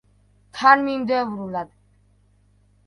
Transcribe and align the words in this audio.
თანმიმდევრულად. 0.61 1.71